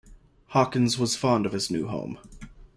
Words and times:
Hawkins 0.47 0.97
was 0.97 1.15
fond 1.15 1.45
of 1.45 1.51
his 1.51 1.69
new 1.69 1.85
home. 1.87 2.17